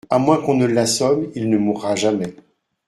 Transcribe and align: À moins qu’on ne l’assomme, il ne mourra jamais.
À 0.09 0.17
moins 0.17 0.41
qu’on 0.41 0.55
ne 0.55 0.65
l’assomme, 0.65 1.29
il 1.35 1.47
ne 1.51 1.59
mourra 1.59 1.95
jamais. 1.95 2.35